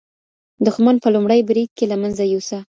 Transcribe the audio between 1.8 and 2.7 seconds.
له منځه یوسه.